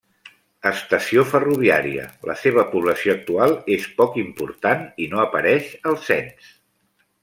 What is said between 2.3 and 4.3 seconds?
la seva població actual és poc